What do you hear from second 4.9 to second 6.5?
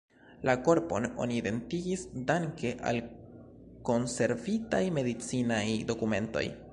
medicinaj dokumentoj.